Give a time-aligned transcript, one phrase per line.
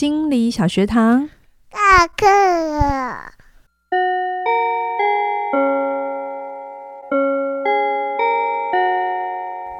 [0.00, 1.28] 心理小学堂，
[1.70, 3.29] 下课了。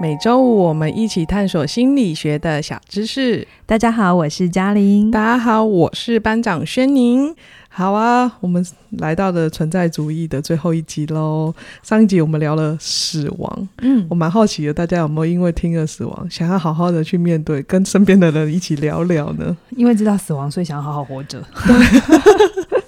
[0.01, 3.47] 每周五我们一起探索心理学的小知识。
[3.67, 5.11] 大家好，我是嘉玲。
[5.11, 7.35] 大家好，我是班长轩宁。
[7.69, 11.55] 好啊，我们来到了存在主义的最后一集喽。
[11.83, 19.55] 上一集我们聊了死亡，嗯，我蛮好奇的，大家有没有因为听了死亡，想要好好的去面对，跟身边的人一起聊聊呢？
[19.77, 21.45] 因为知道死亡，所以想要好好活着。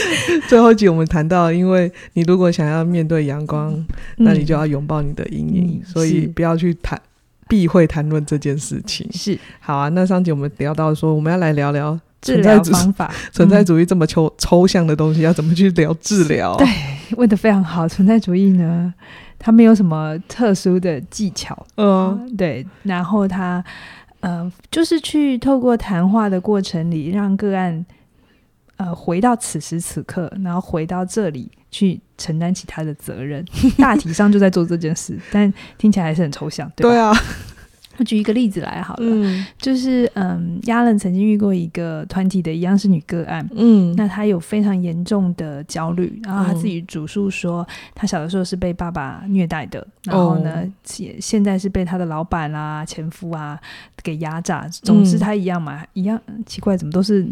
[0.48, 3.86] 最后一集我们谈到，因为你如果想要面对阳光，嗯、
[4.18, 7.00] 那你就要拥抱你的阴影，嗯、所以不要去谈
[7.48, 9.08] 避讳谈论这件事情。
[9.12, 9.88] 是，好啊。
[9.90, 11.98] 那上集我们聊到说，我们要来聊聊。
[12.22, 16.56] 治疗方法， 存在主义这么抽、嗯、抽象的东西，要怎么去聊治疗？
[16.56, 16.66] 对，
[17.16, 17.86] 问的非常好。
[17.86, 18.92] 存在主义呢，
[19.38, 22.66] 他没有什么特殊的技巧，嗯，嗯，对。
[22.82, 23.62] 然后他，
[24.20, 27.84] 呃，就是去透过谈话的过程里，让个案，
[28.76, 33.44] 呃，回到此时此刻，然后回到这里去承担起他的责任。
[33.78, 36.90] 大体上就在做这件事， 但听起来还是很抽象，对吧？
[36.90, 37.12] 对啊。
[37.98, 53.58] 我举一个例子来好了，嗯、就是嗯，亚伦曾经遇过一个团体的一样是女个案，嗯，那她有非常严重的焦虑，然后她自己主诉说，她小的时候是被爸爸虐待的，然后呢，现现在是被她的老板啊、前夫啊
[54.02, 57.26] 给压榨，总之她一样嘛，嗯、一样奇怪，怎么都是。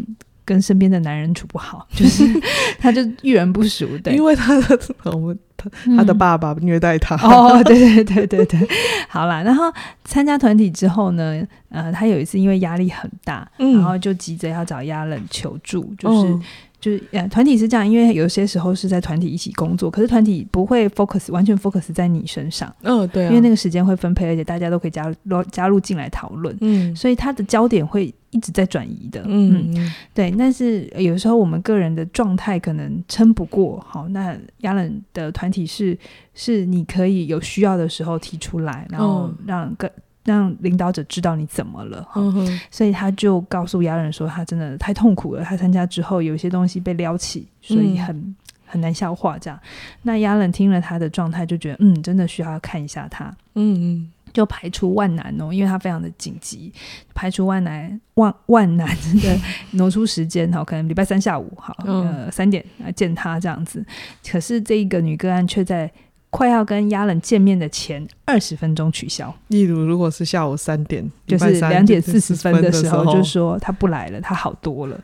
[0.45, 2.23] 跟身边的男人处不好，就是
[2.79, 4.79] 他就遇人不淑，对，因为他的
[5.11, 7.15] 我们他他的爸爸虐待他。
[7.15, 8.67] 嗯、哦，对对对对对，
[9.09, 9.63] 好啦，然后
[10.03, 16.39] 参加团体之后呢，呃，他有一次因为压力很大，嗯、然后就急着要找亚冷求助，就是。
[16.85, 22.71] 哦就是呃，团体是这样，因为有些时候是在团体一起工作，可是团体不会 focus 完全 focus 在你身上。
[22.83, 26.55] 嗯、哦，对、啊，因为那个时间会分配，而且大家都可以加入加入进来讨论。
[26.61, 29.23] 嗯，所以他的焦点会一直在转移的。
[29.25, 30.29] 嗯，嗯，对。
[30.37, 35.97] 但是有时候我们个人的状态可能撑不过，好，那亚伦的团体是
[36.35, 39.91] 是你可以有需要的时候提出来，然后让个。
[40.25, 45.43] 让领导者知道你怎么了，嗯、所以他就告诉亚伦说，他真的太痛苦了。
[45.43, 49.37] 他参加之后，有些东西被撩起，所以很、嗯、很难消化。
[49.37, 49.59] 这样，
[50.01, 53.25] 那亚伦听了他的状态，就觉得嗯，真的需要看一下他。
[53.53, 56.73] 嗯嗯，就排除万难哦，因为他非常的紧急，
[57.13, 58.87] 排除万难万万难
[59.21, 59.39] 的
[59.73, 63.85] 挪出时间哈，可能礼拜三下午好呃三点来见他这样子。
[64.27, 65.91] 可是这一个女个案却在。
[66.29, 69.33] 快要跟亚伦见面的前二十分钟取消。
[69.47, 74.99] 例如，如果是下午三点，就是两点四十分的时候，就说他不来了，他好多了。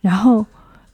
[0.00, 0.44] 然后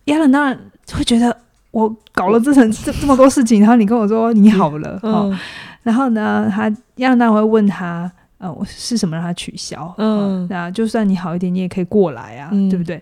[0.06, 0.58] 亚伦当然
[0.92, 1.36] 会觉得
[1.70, 5.38] 我搞了这层这这么多事情，然后你跟我说你好了，嗯哦、
[5.84, 9.94] 然后呢，他亚伦当然会问他，呃，我是什么让他取消？
[9.98, 13.00] 嗯，那、哦、就算你好一点，你也可以过来啊，嗯、对不对？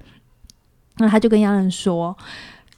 [0.99, 2.15] 那他就跟亚伦说。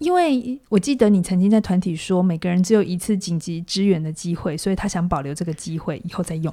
[0.00, 6.53] 因为我记得你曾经在团体说，每个人只有一次紧急支援的机会，所以他想保留这个机会以后再用。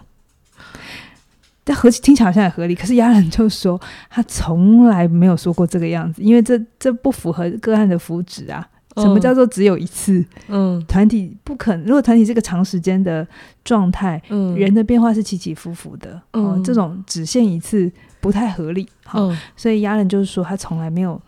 [1.63, 8.68] 但合听起来好像也合理，可是亚人就说他从来没有说过这个样子，因为这这不符合个案的福祉啊。
[8.97, 10.25] 什么叫做只有一次？
[10.47, 11.85] 嗯，团体不可能。
[11.85, 13.25] 如果团体是个长时间的
[13.64, 18.90] 状态，嗯，人的变化是起起伏伏的，嗯、哦，这种只限一次不太合理。
[19.06, 21.22] 好，嗯、所以亚人就是说他从来没有。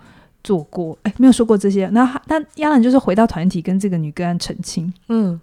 [0.43, 1.87] 做过哎，没有说过这些。
[1.93, 5.39] 然后，但亚伦就是回到团体跟这个女个案澄清，嗯，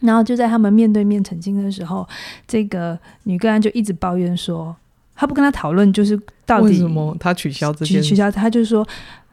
[0.00, 2.08] 然后就在他们面对面澄清的时候，
[2.46, 4.74] 这个女个案就一直抱怨说，
[5.14, 8.86] 他不跟他讨论，就是到底为什么他取消这些取消，他就说，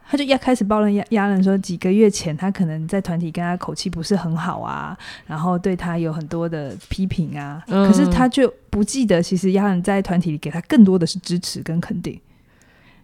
[0.08, 12.20] 他就一开始抱怨亚亚伦说，几个月前他可能在团体跟他口气不是很好啊，然后对他有很多的批评啊，嗯、可是他就不记得，其实亚伦在团体里给他更多的是支持跟肯定，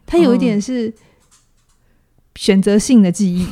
[0.05, 0.89] 他有一点是。
[0.89, 0.93] 嗯
[2.35, 3.45] 选择性的记忆，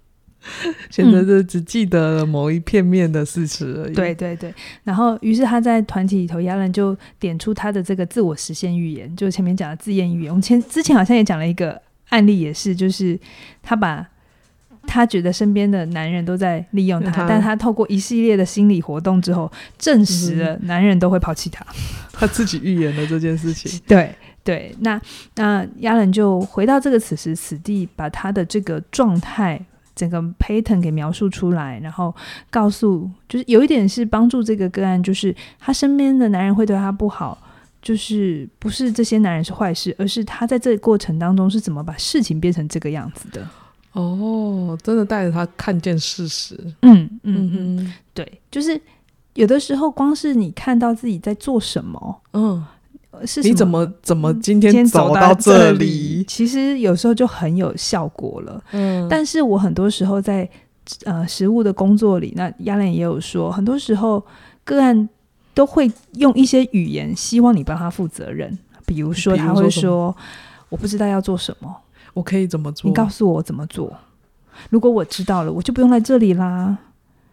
[0.90, 3.94] 选择的只记得了某一片面的事实而已。
[3.94, 4.52] 对对对，
[4.84, 10.30] 然后于是他在团体里头，亚兰就点出他的这个自我实现预言，就前面讲的自验预言。
[10.30, 13.18] 我们前之前好像也讲了一个案例，也是就是
[13.62, 14.04] 他把
[14.86, 21.64] 他觉得身边的男人都在利用他，他但他透过一系列的心理活动之后，证实了男人都会抛弃他。
[22.12, 23.80] 他自己预言了这件事情。
[23.86, 24.14] 对。
[24.42, 25.00] 对，那
[25.34, 29.60] 那亚伦就回到这个此时此地，把他的这个状态
[29.94, 32.14] 整个 pattern 给描述出来，然后
[32.48, 37.36] 告诉，就是有一点是帮助这个个案，就是他身边的男人会对他不好，
[37.82, 43.46] 就是不是这些男人是坏事，而是他在这个过程当中是怎么把事情变成这个样子的。
[43.92, 46.58] 哦，真的带着他看见事实。
[46.80, 48.80] 嗯嗯嗯，嗯对，就是
[49.34, 52.64] 有的时候光是你看到自己在做什么，嗯。
[53.26, 56.24] 是你怎么怎么今天走到这里？
[56.26, 58.62] 其实有时候就很有效果了。
[58.72, 60.48] 嗯，但是我很多时候在
[61.04, 64.24] 呃实务的工作里，那亚兰也有说，很多时候
[64.64, 65.08] 个案
[65.52, 68.56] 都会用一些语言，希望你帮他负责任。
[68.86, 70.16] 比如说，他会说
[70.68, 71.72] ：“我不知道要做什么，
[72.14, 72.88] 我可以怎么做？
[72.88, 73.92] 你告诉我怎么做。
[74.70, 76.76] 如果我知道了，我就不用来这里啦。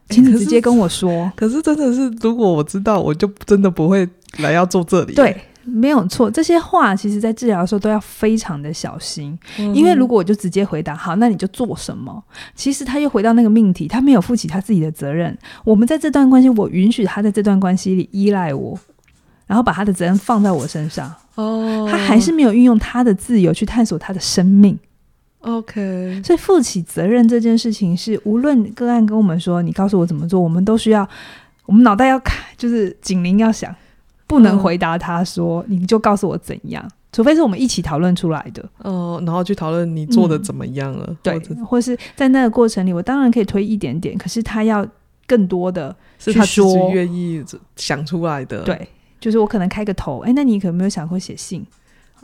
[0.09, 1.09] 请你直接跟我说。
[1.09, 4.07] 欸”可是真的是，如果我知道，我就真的不会
[4.39, 5.13] 来要做这里。
[5.13, 5.35] 对。
[5.69, 12.23] 没有错，这些话其实在治疗的时候都要非常的小心，嗯、因为如果我就直接回答好，那你就做什么？
[12.55, 15.37] 其实他又回到那个命题，他没有负起他自己的责任。
[15.65, 18.79] 我们在这段关系，我允许他在这段关系里依赖我，
[19.45, 21.13] 然后把他的责任放在我身上。
[21.35, 24.79] 哦，他还是没有运用他的自由去探索他的生命。
[25.41, 31.07] OK，所以负起责任这件事情是，无论个案跟我们说，你告诉我怎么做，我们都需要，
[31.65, 33.73] 我们脑袋要开，就是警铃要响。
[34.27, 38.61] 不能回答他说，嗯、你就告诉我怎样，除非是我们一起讨论出来的。
[38.79, 41.05] 哦、呃，然后去讨论你做的怎么样了。
[41.07, 44.85] 嗯、对，或是在那个过程里，我当然可以推一点点，可是他要
[45.25, 46.45] 更多的是他
[46.93, 47.43] 愿意
[47.77, 48.63] 想出来的。
[48.63, 48.87] 对，
[49.19, 51.65] 就是我可能开个头，哎，那你可有没有想过写信？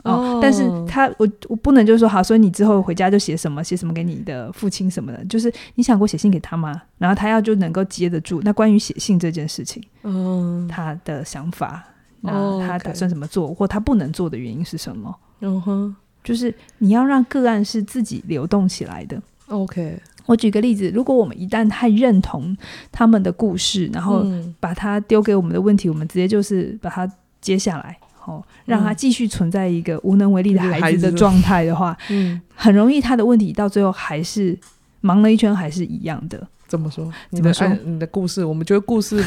[0.02, 6.82] 哦，但是他我我不能就是说好，所以你之后回家就写什么写什么给你的父亲什么的，就是你想过写信给他吗？
[6.98, 8.42] 然后他要就能够接得住。
[8.44, 11.82] 那关于写信这件事情，嗯，他的想法。
[12.24, 13.56] 那他打算怎么做，oh.
[13.58, 15.14] 或他不能做的原因是什么？
[15.40, 15.94] 嗯哼、uh-huh.
[16.24, 19.20] 就是你要让个案是自己流动起来的。
[19.48, 22.56] OK，我举个例子，如果我们一旦太认同
[22.90, 24.24] 他们的故事，然后
[24.58, 27.06] 把他丢给我们的问题，嗯、我们直接就是把它
[27.42, 34.58] 接下来，哦，让他继续存在一个无能为力的孩子的状态的话， 嗯，很容易他的问题到最后还是
[35.02, 36.48] 忙了一圈，还是一样的。
[36.66, 37.12] 怎么说？
[37.28, 39.22] 你的说你的故事，我们觉得故事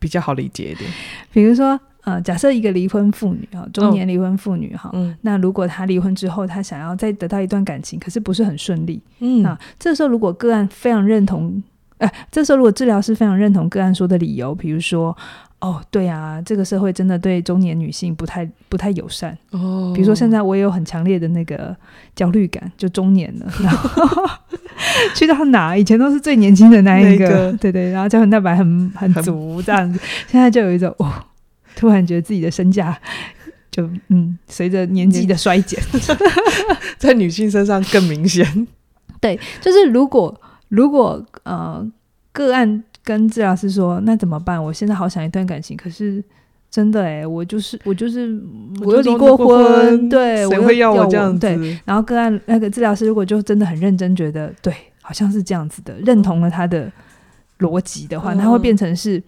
[0.00, 0.90] 比较好理解一点。
[1.32, 1.78] 比如说。
[2.02, 11.62] 呃，假设一个离婚妇女哈，中年离婚妇女哈，那如果她离婚之后，她想要再得到一段感情，可是不是很顺利，嗯，那这时候如果个案非常认同，
[11.98, 15.14] 哎、呃，这时候如果治疗师非常认同个案说的理由，比如说，
[15.60, 21.76] 哦，对啊，这个社会真的对中年女性不太不太友善，哦，比如说现在我也有很强烈的那个
[22.16, 24.26] 焦虑感，就中年了， 然后
[25.14, 31.12] 去到哪以前都是最年轻的那一个，那个、对对，然后胶原蛋白很很足这样子，现在就有一种哦。
[31.80, 32.94] 突然觉得自己的身价
[33.72, 35.80] 就嗯，随着年纪的衰减，
[36.98, 38.44] 在女性身上更明显。
[39.18, 40.38] 对，就是如果
[40.68, 41.90] 如果呃
[42.32, 44.62] 个案跟治疗师说，那怎么办？
[44.62, 46.22] 我现在好想一段感情，可是
[46.70, 48.38] 真的哎，我就是我就是
[48.84, 51.40] 我又离过婚，对，谁会要我这样子？
[51.40, 56.92] 对，然后个案那个治疗师如果就真的很认真，觉得对，好像是这样子的，认同了他的
[57.60, 59.22] 逻辑的话，那、嗯、会变成是。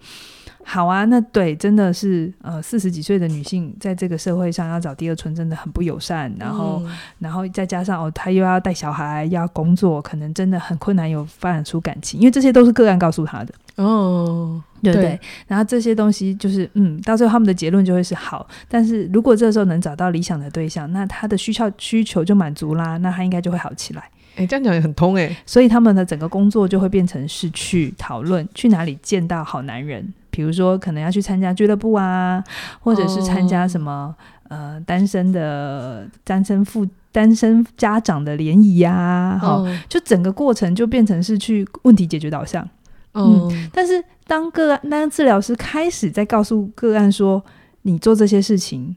[0.65, 15.09] 好啊，那对，真的是呃，四十几岁的女性在这个社会上要找第二春真的很不友善，然后，嗯、然后再加上哦，她又要带小孩，要工作，可能真的很困难，有发展出感情，因为这些都是个案告诉她的哦，对不对？
[15.09, 24.09] 对，然后这些东西就是嗯，到最后他们的结论就会是好，但是如果这时候能找到理想的对象，那他的需求需求就满足啦，那他应该就会好起来。
[24.35, 30.11] 哎，这样讲也很通哎，所以他们的整个工作就会变成是去讨论去哪里见到好男人。
[30.33, 32.43] 比如说，可能要去参加俱乐部啊，
[32.79, 34.13] 或者是参加什么、
[34.49, 34.57] oh.
[34.59, 39.67] 呃单身的单身父单身家长的联谊呀，哈，oh.
[39.87, 42.67] 就整个过程就变成是去问题解决导向。
[43.11, 43.53] Oh.
[43.53, 47.45] 嗯，但是当个案当治疗师开始在告诉个案说，
[47.83, 48.95] 你做这些事情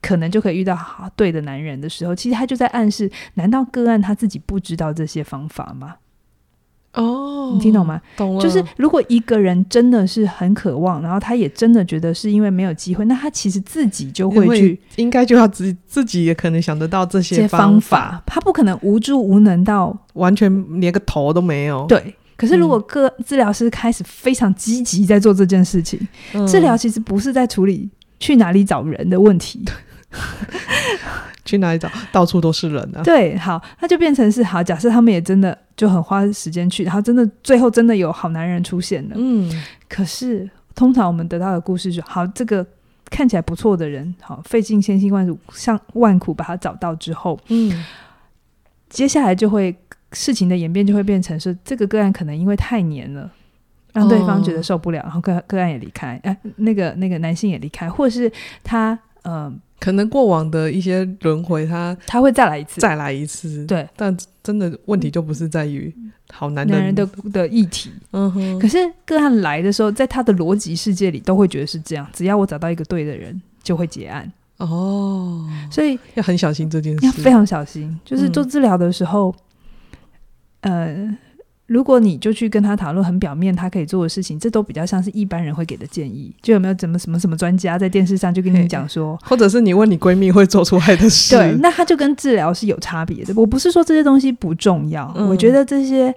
[0.00, 5.96] 可能就可以遇到好对的男人的时候，其实他就在暗示：难道个案他自己不知道这些方法吗？
[6.94, 8.00] 哦，oh, 你听懂吗？
[8.16, 8.42] 懂了。
[8.42, 18.22] 就是如果一个人真的是很渴望，然后他也真的觉得是因为没有机会，那他其实自己就会去，应该就要自己自己也可能想得到这些方法。
[18.26, 21.86] 他不可能无助无能到完全连个头都没有。
[21.86, 22.14] 对。
[22.36, 25.98] 可是如果个治疗师开始非常积极在做这件事情，
[26.34, 29.64] 嗯、治疗其实不是在处理去哪里找人的问题。
[31.44, 31.90] 去哪里找？
[32.12, 33.02] 到处都是人啊！
[33.02, 34.62] 对，好，那就变成是好。
[34.62, 39.14] 假设他们也真的就很花时间去，然后真的最后真的有好男人出现了。
[39.16, 39.50] 嗯，
[39.88, 42.64] 可是通常我们得到的故事就好，这个
[43.10, 47.84] 看起来不错的人，好，费尽千辛万苦，像万苦把他找到之后，嗯，
[48.88, 49.74] 接下来就会
[50.12, 53.28] 事情的演变就会变成是这个个案可能因为太黏了，
[53.92, 58.30] 让对方觉得受不了，哦、然后个个案也离开，哎，那个那个男性也离开，或者是
[58.62, 59.34] 他嗯。
[59.34, 59.52] 呃
[59.82, 63.66] 可能过往的一些轮回，他他会再来一次，再来一次。
[63.66, 65.92] 对，但真的问题就不是在于
[66.30, 67.90] 好男人，男人的的议题。
[68.12, 68.58] 嗯哼。
[68.60, 74.32] 可是个案来的时候，在他的逻辑世界里，都会觉得是这样：只要我找到一个对的人，就会结案。
[74.58, 77.98] 哦，所以要很小心这件事，要非常小心。
[78.04, 79.34] 就是做治疗的时候，
[80.60, 81.18] 嗯、呃。
[81.72, 86.30] 如果你就去跟他讨论很表面他可以做的事情，这都比较像是一般人会给的建议。
[86.42, 93.32] 就有没有怎么什么什么专家在电视上就跟你讲说， 或者是你问你闺蜜会做出来的事，对，那他就跟治疗是有差别的。
[93.34, 96.14] 我不是说这些东西不重要，嗯、我觉得这些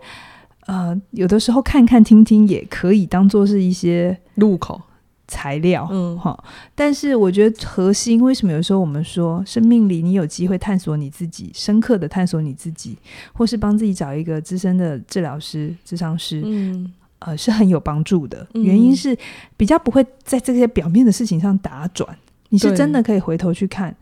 [0.66, 4.82] 呃有的时候看看听听也可以当做是一些入口。
[5.28, 6.44] 材料，嗯，好，
[6.76, 12.98] 但是我觉得核心为什么有时候我们说生命里你有机会探索你自己，深刻的探索你自己，
[13.34, 18.48] 或是帮自己找一个资深的治疗师、智商师，嗯，呃，是很有帮助的。
[18.54, 19.18] 嗯、原因是
[19.58, 22.18] 比较不会在这些表面的事情上打转，
[22.50, 23.96] 你是真的可以回头去看。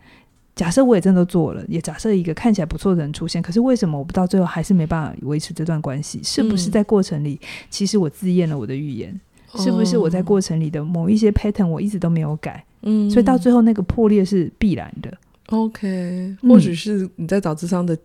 [0.54, 6.20] 假设我也真的做了，也假设一个看起来不错的人出现，可是为什么我不到最后还是没办法维持这段关系？
[6.22, 7.40] 是不是在过程里，
[7.70, 9.20] 其实我自验了我的预言？
[9.56, 15.12] 是不是我在过程里的某一些 pattern 我一直都没有改，嗯，所以到最后那个破裂是必然的。
[15.50, 17.96] OK，或许是你在找智商的，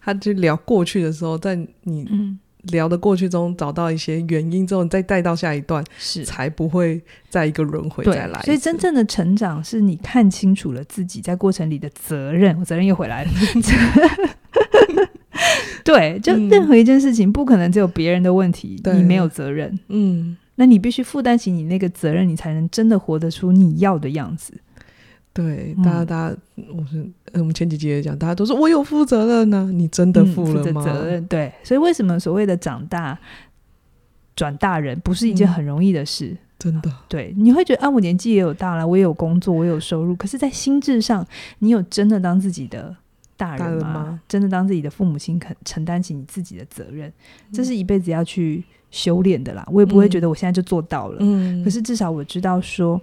[0.00, 2.06] 他就聊过去的时候，在你
[2.68, 8.40] 聊的过去中找到一些原因之后，你再带到下一段，是才不会再一个轮回再来。
[8.42, 13.30] 所以真正的成长是你看清楚了自己在过程里的责任，我责任又回来了。
[15.84, 19.76] 对，就任何一件事情不可能只有别人的问题，你没有责任。
[19.88, 20.36] 嗯。
[20.56, 24.54] 那你必须负担起你那个责任，你才能真的活得出你要的样子。
[25.32, 26.36] 对，大家，大家，
[26.76, 30.80] 我是我们前几集也讲，大家都说我有负责任呢，你真的负了吗？
[30.80, 31.52] 负责任，对。
[31.64, 33.18] 所以为什么所谓的长大
[34.36, 36.36] 转大人不是一件很容易的事？
[36.56, 41.26] 真的，对，你会觉得啊，我年纪也有大了，我也有工作，我有收入，可是，在心智上，
[41.58, 42.96] 你有真的当自己的
[43.44, 44.20] 大人吗？
[44.28, 47.12] 真的当自己的父母亲，肯承担起你自己的责任？
[47.52, 48.64] 这是一辈子要去。
[48.94, 51.16] 修炼的啦，我也不会觉得我现在就做到了。
[51.18, 53.00] 嗯，可是至少我知道说，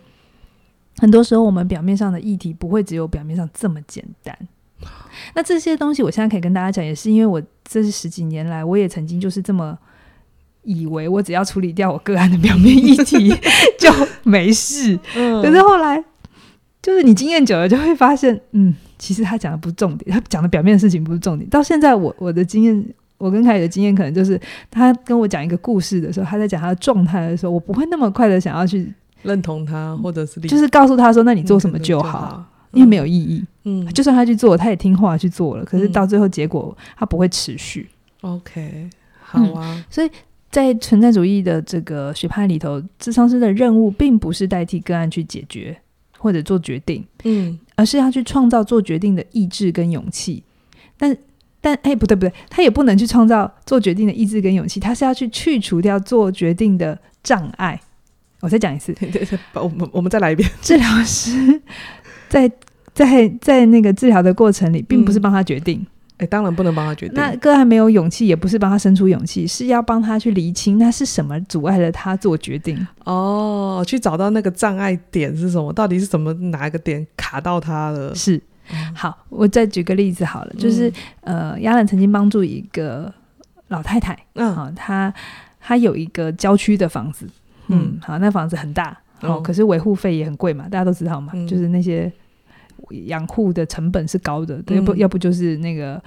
[1.00, 4.34] 很多时候我们表面上的议题不会只有表面上这么简单。
[5.36, 9.78] 那这些东西我现在可以跟大家讲，也是因为我这是十几年来，我也曾经就是这么
[10.64, 13.30] 以为，我只要处理掉我个案的表面议题
[13.78, 13.92] 就
[14.24, 14.98] 没事。
[15.18, 16.02] 嗯，可是后来
[16.82, 21.50] 就是你经验久了，就会发现，嗯，其实他讲的不是重点，他 讲的表面的事情不是重点。
[21.50, 22.86] 到现在我我的经验。
[23.18, 24.42] 我跟凯宇的经验可能就是，
[24.72, 28.92] 他跟我讲一个故事的时候，他在讲他的状态的时候，我不会那么快的想要去
[29.22, 33.46] 认同他，或者是就是告诉他说，那你做什么就好，因为没有意义。
[33.66, 37.88] 嗯，就算他去做，他也听话去做了，可是到最后结果他不会持续。
[38.22, 38.90] OK，
[39.20, 39.76] 好啊。
[39.76, 40.10] 嗯，所以
[40.50, 45.78] 在存在主义的这个学派里头，智商师的任务并不是代替个案去解决
[46.18, 50.44] 或者做决定，嗯，而是要去创造做决定的意志跟勇气。
[51.00, 51.18] 但
[51.60, 57.80] 但哎，不对不对，他也不能去创造做决定的意志跟勇气，他是要去去除掉做决定的障碍。
[58.40, 60.48] 我再讲一次，对对对，我们我们再来一遍。
[60.62, 61.60] 治疗师
[62.30, 62.52] 在
[62.94, 65.84] 在在那个治疗的过程里，并不是帮他决定。
[66.22, 67.16] 哎、嗯，当然不能帮他决定。
[67.16, 72.88] 那哥还没有勇气，也不是帮他生出勇气，是要帮他去厘清那是什么阻碍了他做决定。
[73.04, 75.74] 哦，去找到那个障碍点是什么？
[75.74, 76.32] 到底是什么？
[76.34, 78.14] 哪一个点卡到他了？
[78.16, 78.42] 是。
[78.96, 80.90] 好，我再举个例子好了，就是、
[81.22, 83.14] 嗯、呃，亚兰曾经帮助一个
[83.68, 85.14] 老太太，嗯，好，她
[85.60, 87.28] 她有一个郊区的房子，
[87.68, 92.10] 嗯，好，那房子很大，哦，可是维护费也很贵嘛，大家都知道嘛，嗯、就是那些
[92.90, 96.02] 养护的成本是高的，要不、嗯、要不就是那个。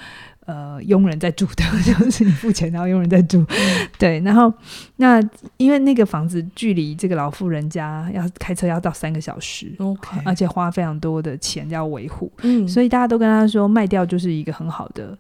[0.46, 3.42] 呃，佣人在住的， 就是你付钱，然后佣人在住。
[3.48, 4.52] 嗯、对，然后
[4.96, 5.18] 那
[5.56, 15.16] 因为那个房子距离这个老妇人家要开车要到三个小时，OK，而且花非常多的钱要维护，嗯，所以大家都跟他说卖掉就是一个很好的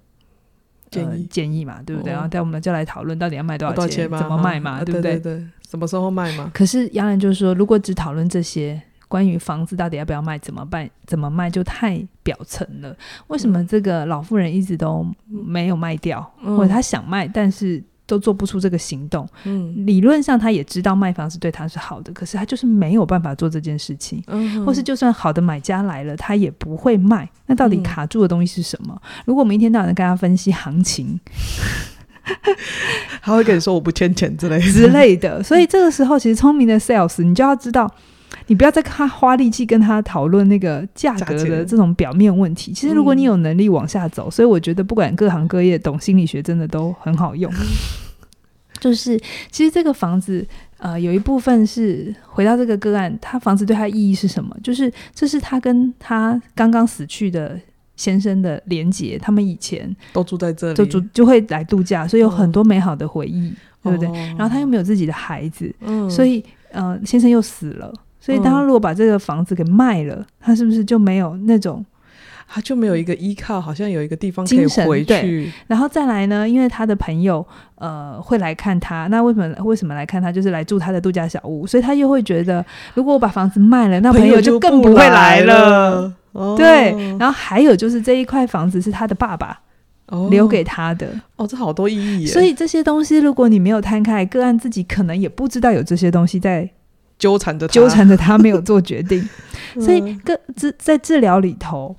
[0.90, 2.12] 建议、呃、建议嘛，对不对？
[2.12, 5.12] 哦、然后待我们就来讨论到底要卖多少钱，多少钱怎么卖嘛，啊、对不对？
[5.12, 6.50] 对对对，什么时候卖嘛？
[6.52, 8.78] 可是杨澜就是说，如果只讨论这些。
[9.14, 10.90] 关于房子到底要不要卖，怎么办？
[11.06, 12.92] 怎么卖就太表层了。
[13.28, 19.24] 为什么这个老妇人一直都没有卖掉，嗯、或者她想卖，但是都做不出这个行动？
[19.44, 24.20] 嗯，理论上她也知道卖房子对她是好的，可是她就是没有办法做这件事情。
[24.26, 27.30] 嗯，或是就算好的买家来了，她也不会卖。
[27.46, 29.00] 那到底卡住的东西是什么？
[29.00, 31.20] 嗯、如果我们一天到晚跟他分析行情，
[33.22, 35.40] 他会跟你说我不欠钱之类的之类的。
[35.40, 37.88] 所以这个时候，其实聪明的 sales，你就要知道。
[38.46, 42.72] 你不要再跟他花力气跟他讨论那个价格的这种表面问题。
[42.72, 47.50] 其实，如果你有能力往下走，嗯、所以我觉得不管各行各业懂心理学，真的都很好用。
[48.80, 49.18] 就是，
[49.50, 54.54] 其实这个房子，呃，有一部分是回到这个个案，他房子对他意义是什么？
[54.62, 57.58] 就是这是他跟他刚刚死去的
[57.96, 64.08] 先生的连结，他们以前都住在这里，就住就会来度假，所以有很多美好的回忆，嗯、对不对？
[64.08, 67.90] 哦、然后他又没有自己的孩子，嗯、所以呃，先生又死了。
[68.24, 71.84] 所以当他如果把这个房子给卖了，他是不是就没有那种？
[72.46, 75.50] 他就没有一个依靠，好像有一个地方可以回去。
[75.66, 77.44] 然后再来呢，因为他的朋友
[77.76, 80.30] 呃会来看他，那为什么为什么来看他？
[80.30, 82.64] 就是来住他的度假小屋，所以他又会觉得，
[82.94, 86.12] 如果我把房子卖了，那朋友就更不会来了。
[86.32, 89.60] 哦、对，然后还有就是这一块房子是他的爸爸
[90.30, 91.08] 留给他的。
[91.36, 92.26] 哦，这好多意义。
[92.26, 96.68] 所以这些东西，如果你没有摊开，个案自己可能也不知道有这些东西在
[97.18, 99.26] 纠缠着纠缠着他，没有做决定。
[99.80, 101.96] 所以个治在治疗里头。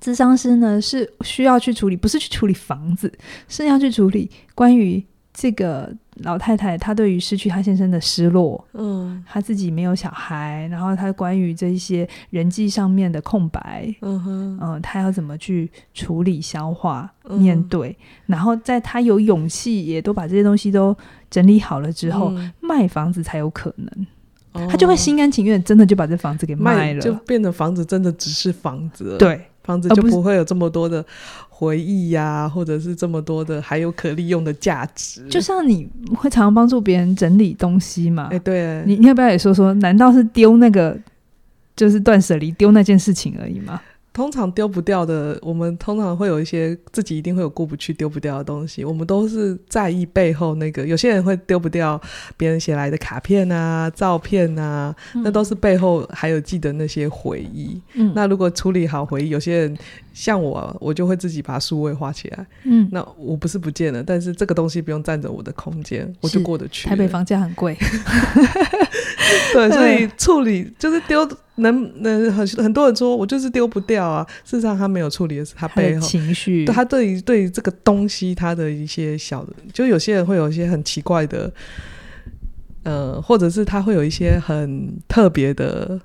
[0.00, 3.12] 咨商师呢是需要去处理，不是去处理房子，
[3.48, 17.96] 是要去处理关于这个老太太她对于失去她先生的失落，嗯，她自己没有小孩，然后她关于这一些人际上面的空白，嗯哼，嗯，她要怎么去处理、消化、面对，嗯、
[18.26, 20.96] 然后在她有勇气，也都把这些东西都
[21.30, 24.06] 整理好了之后，嗯、卖房子才有可能，
[24.52, 29.40] 她、哦、就会心甘情愿，真的就把这房子给卖了，卖就变成房子真的只是房子了，对。
[29.64, 31.04] 房子就不会有这么多的
[31.50, 35.22] 回忆呀、啊，或者是这么多的还有可利用的价值。
[35.28, 38.28] 就像你会常常帮助别人整理东西嘛？
[38.32, 39.74] 哎，对，你你要不要也说说？
[39.74, 40.98] 难道是丢那个
[41.76, 43.78] 就是断舍离丢那件事情而已吗？
[44.18, 48.84] 通常丢不掉的，我们通常会有一些自己一定会有过不去、丢不掉的东西。
[48.84, 52.00] 我们都是在意背后那个，有些人会丢不掉
[52.36, 57.80] 别人写来的卡片啊、照片啊，嗯、那都是背后还有记得那些回忆。
[57.94, 59.78] 嗯，那如果处理好回忆，有些人
[60.12, 62.44] 像我，我就会自己把数位画起来。
[62.64, 66.88] 嗯，那我不是不见了，但是这个东西不用占着我的空间，我就过得去。
[66.88, 67.76] 台北房价很贵，
[69.54, 71.24] 对，所以处理就是丢。
[71.58, 81.52] 能能很很多人说我就是丢不掉啊，事实上他没有处理的是他背后情绪，他对于对于这个东西他的一些小的，就有些人会有一些很奇怪的，
[82.84, 86.00] 呃，或者是他会有一些很特别的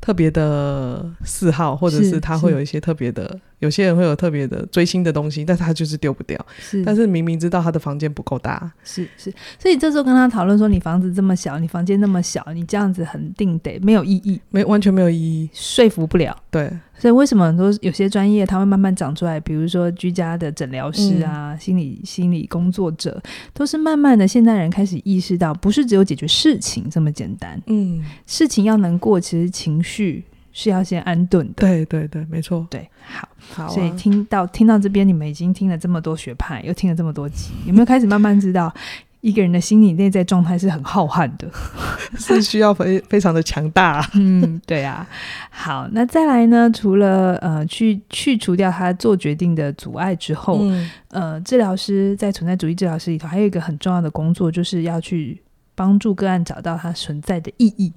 [0.00, 3.38] 特别的嗜好，或者是他会有一些特别的。
[3.58, 6.38] 有些人会有特别的追星的东西，但是他就是丢不掉。
[6.60, 8.70] 是，但是明明知道他的房间不够大。
[8.84, 16.36] 是是，所以这时候跟他讨论说，你房子这么小，你房间那么小，你这样子很定得没有意义，没完全没有意义，说服不了。
[16.52, 19.38] 对，所以为什么很多有些专业它会慢慢长出来？
[19.40, 23.22] 比如说居家的诊疗师啊，嗯、心理心理工作者，
[23.54, 27.60] 都是慢慢的现代人开始意识到，不是只有解决事情这么简单。
[27.66, 30.24] 嗯，事情要能过，其实情绪。
[30.50, 38.74] 是要先安顿的，对对对，没错，对，好，好、啊，所以听到听到这边，你们已经听了这么多学派，又听了这么多集，有没有开始慢慢知道
[39.20, 41.48] 一个人的心理内在状态是很浩瀚的，
[42.16, 44.10] 是需要非非常的强大、啊？
[44.14, 45.06] 嗯，对啊。
[45.50, 46.70] 好，那再来呢？
[46.72, 55.42] 除了呃去去除掉他做决定的阻碍之后，嗯、呃，治疗师在存在主义治疗师里头还有一个很重要的工作，就是要去
[55.74, 57.92] 帮助个案找到他存在的意义。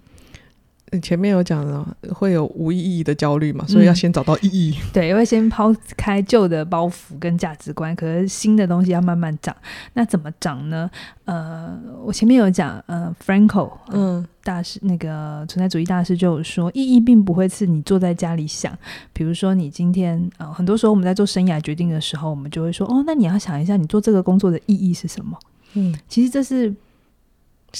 [1.00, 4.76] 前面有讲了，会有无意义的焦虑嘛，所以要先找到意义。
[4.78, 9.56] 嗯、 对，会先抛开旧的包袱跟价值观，可是新的东西要慢慢长。
[9.94, 10.90] 那怎么长呢？
[11.26, 18.78] 呃，我前面有讲，呃，Franco，嗯，大师那个存在主义大师就有说，意义并不会是你坐在家里想。
[19.14, 25.40] 比如说，你今天，呃，很多时候我们在做生涯决定的时候，我们就会说，哦，那你要想一下，你做这个工作的意义是什么？
[25.76, 26.74] 嗯，其实这是。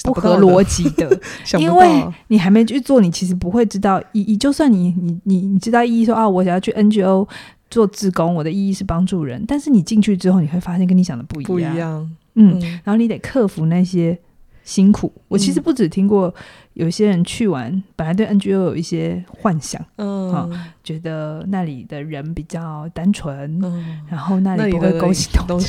[0.04, 1.20] 不合逻辑的，
[1.60, 4.38] 因为你还没去做，你其实不会知道意义。
[4.38, 7.28] 就算你你你你知道意义说，说啊，我想要去 NGO
[7.70, 9.44] 做志工，我的意义是帮助人。
[9.48, 11.52] 但是你进去之后，你会发现跟你想的不一样。
[11.54, 14.18] 不一样，嗯，嗯，然后你得克服那些
[14.64, 15.12] 辛苦。
[15.28, 16.34] 我其实不止听过
[16.74, 20.50] 有些人去完，本来对 NGO 有一些幻想，嗯，哦，
[20.84, 25.68] 觉得那里的人比较单纯，嗯，然后那里不会勾心斗角。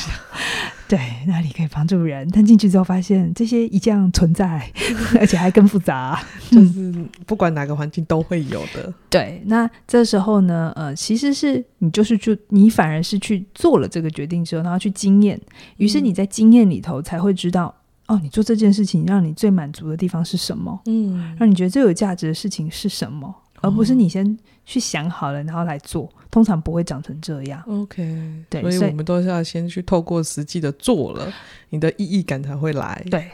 [0.92, 4.70] 对，那里可以帮助人，但进去之后发现这些一样存在，
[5.18, 6.92] 而且还更复杂， 就是
[7.24, 8.92] 不管哪个环境都会有的。
[9.08, 15.40] 对，那这时候呢，呃，其实是你就是去，你反而是去做了这个决定之后，然后去经验，
[15.78, 17.74] 于是你在经验里头才会知道，
[18.08, 20.78] 嗯、哦，你做这件事情让你最满足的地方是什么？
[20.84, 23.34] 嗯，让你觉得最有价值的事情是什么？
[23.62, 27.62] 而不是你先去想好了，然后来做，通常不会长成这样。
[27.66, 28.02] OK，
[28.48, 31.30] 对，所以我们都是要先去透过实际的做了，
[31.68, 33.04] 你的意义感才会来。
[33.10, 33.30] 对，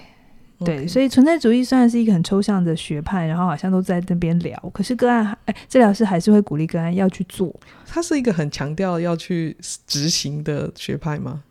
[0.65, 7.55] 对，所以存在主义虽然是一个很抽象的学派，然后好像都在那边聊，可是个案，哎，治疗师还是会鼓励个案要去做。
[7.87, 9.57] 他是一个很强调要去
[9.87, 11.45] 执行的学派吗？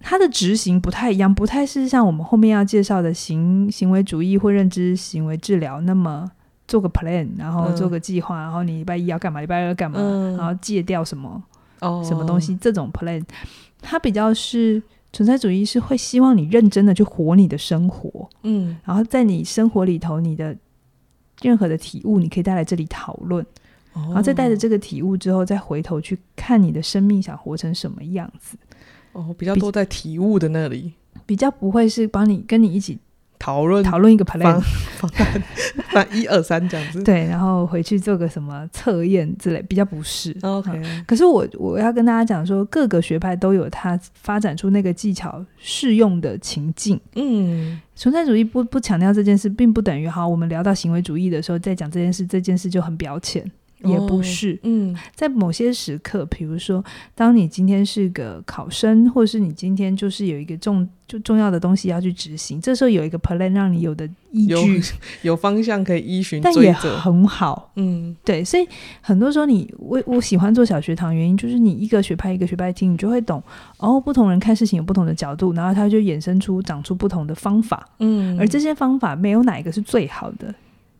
[0.00, 6.30] 他的执行不太一样，不太是像我们后面要介绍的行行为主义或认知行为治疗那么。
[6.66, 11.42] 做个 plan，然后做个计划，嗯、然后你礼拜一要干嘛，礼拜二要干嘛，嗯、然后戒掉什么，
[11.80, 13.22] 哦、什么东西，这种 plan，
[13.82, 20.56] 它比较是存在主义，是会希望你认真的去活你的生活，嗯，然后在你生活里头，你的
[21.42, 23.44] 任何的体悟，你可以带来这里讨论，
[23.92, 28.56] 哦、然后再带着这个体悟之后，再回头去看你的生命想活成什么样子。
[29.12, 32.98] 哦，比较多在体悟的那里，比，比较不会是帮你跟你一起。
[33.44, 34.58] 讨论讨论一个 plan，
[34.96, 35.42] 方案，
[35.92, 37.02] 那一二三这样子。
[37.02, 40.34] 对，然后回去做个什么测验之类，比较不是。
[40.40, 46.98] OK，嗯，可是我我要跟大家讲说，各个学派都有它发展出那个技巧适用的情境。
[47.16, 50.26] 嗯，存在主义不不强调这件事，并不等于好。
[50.26, 53.44] 我们聊到行为主义的时候，再讲这件事，这件事就很表浅。
[53.84, 64.82] 也不是，嗯，在某些时刻，比如说，当你今天是个考生，或者是你今天就是有一个重就重要的东西要去执行，这时候有一个 plan 让你有的依据，有，
[65.22, 68.66] 有方向可以依循，但也很好，嗯，对，所以
[69.00, 73.42] 很多时候你我我喜欢做小学堂，原因就是你一个学派一个学派听，你就会懂，
[73.78, 80.54] 哦，不同人看事情有不同的角度，然后它就衍生出长出不同的方法，嗯，而这些方法没有哪一个是最好的，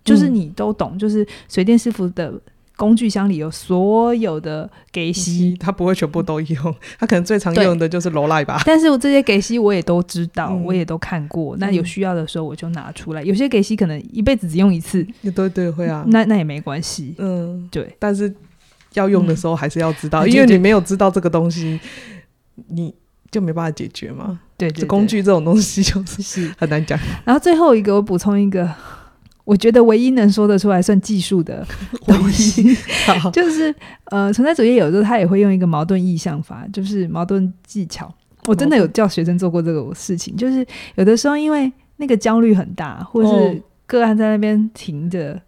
[0.04, 2.34] 就是你都懂，嗯、就是水电师傅的。
[2.76, 8.60] 工具箱里有所有的给息，他不会全部都用，他可能最常用的就是罗赖吧。
[8.66, 11.56] 但是我这些给息我也都知道，嗯、我也都看过。
[11.58, 13.22] 那有需要的时候我就拿出来。
[13.22, 16.04] 嗯、有些给息可能一辈子只用一次，对对会啊。
[16.08, 17.94] 那那也没关系，嗯，对。
[18.00, 18.34] 但是
[18.94, 21.78] 要用的时候还是要知道，嗯、因为你没有知道这个东西，
[22.66, 22.92] 你
[23.30, 24.40] 就没办法解决嘛。
[24.56, 26.98] 对，对，对，工具这种东西就是很难讲。
[27.24, 28.68] 然后最后一个，我补充一个。
[29.44, 31.66] 我觉得唯一能说得出来算技术的
[32.08, 32.74] 东西，
[33.30, 33.74] 就是
[34.06, 38.10] 呃，存在主义有时候他也会用一个矛盾意象法，就是矛盾技巧。
[38.46, 45.38] 我真的有叫学生做过这个事情，就是有的时候因为那个焦虑很大，或是个案在那边停着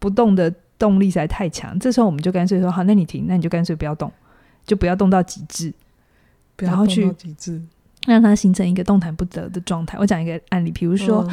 [0.00, 4.10] 不动的动力实在太强，这时候我们就干脆说好，那你停，那你就干脆不要动，
[4.66, 5.72] 就不要动到极致，
[6.56, 7.62] 然后去极致
[8.06, 9.96] 让它形成一个动弹不得的状态。
[10.00, 11.24] 我讲一个案例，比如说。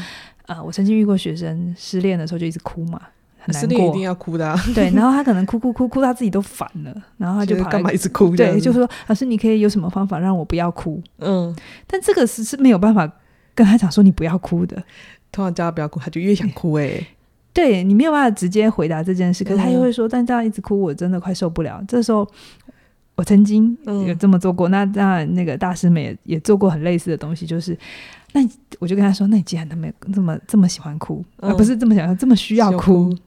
[0.46, 3.02] 啊、呃，我曾经遇过学生失恋的时候就一直哭嘛，
[3.40, 4.60] 很难过，失恋一定要哭的、啊。
[4.76, 8.36] 对，然后他可能哭哭哭哭到自己都烦了，然后他就干嘛一直哭？
[8.36, 11.02] 对，就说老师，你可以有什么方法让我不要哭？
[11.20, 11.56] 嗯，
[11.88, 13.12] 但这个是是没有办法
[13.56, 14.84] 跟他讲说你不要哭的。
[15.32, 17.08] 通常叫他不要哭，他就越想哭哎、欸。
[17.54, 21.84] 对，你没有办法直接回答这件事，可是他又会说，嗯、但这样一直哭，我真的快受不了。
[21.86, 22.26] 这时候
[23.16, 27.78] 我曾经有这么做过，嗯、那当然那个大师们也也做过很类似的东西，就是。
[28.34, 28.40] 那
[28.80, 33.18] 我就跟他说：“那你既然他们这么这么喜欢哭，而、不是这么想要这么需要哭，哭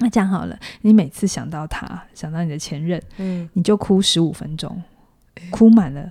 [0.00, 4.82] 那这样好了，你每次想到他，想到你的前任，嗯，你就哭十五分钟，
[5.50, 6.10] 哭满了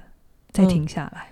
[0.54, 1.28] 再停下来。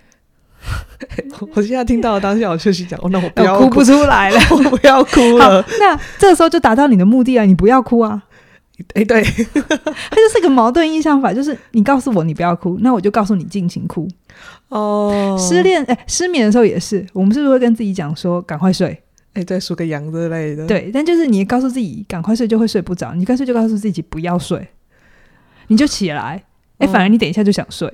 [1.16, 8.22] 嗯” 我现在听到了当下，我确实讲：“哦，那我不要哭，哭不出来了， 我不要哭了。”那这个时候就达到你的目的了，你不要哭啊。
[8.94, 9.22] 哎，欸、对，
[9.54, 14.08] 它就是个矛盾印象法，就是你告诉我你不要哭，那我就告诉你尽情哭。
[14.68, 18.88] 哦，失恋哎、欸，失眠的时候也是，我们是不是会跟自己讲说赶快睡？
[19.34, 20.66] 哎、欸，对，数个羊之类的。
[20.66, 23.14] 对，但就是你告诉自己赶快睡，就会睡不着。
[23.14, 24.66] 你干脆就告诉自己不要睡，
[25.68, 26.42] 你就起来。
[26.78, 27.88] 哎、欸，反而你等一下就想睡。